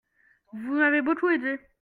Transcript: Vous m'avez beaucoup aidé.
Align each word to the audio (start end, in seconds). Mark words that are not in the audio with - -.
Vous 0.53 0.73
m'avez 0.73 1.03
beaucoup 1.03 1.29
aidé. 1.29 1.59